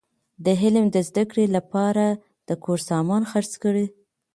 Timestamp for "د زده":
0.91-1.23